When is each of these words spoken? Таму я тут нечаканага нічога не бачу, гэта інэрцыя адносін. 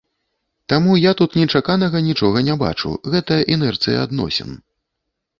Таму 0.71 0.93
я 0.99 1.09
тут 1.19 1.35
нечаканага 1.41 2.01
нічога 2.07 2.41
не 2.47 2.55
бачу, 2.63 2.93
гэта 3.17 3.37
інэрцыя 3.57 3.97
адносін. 4.07 4.49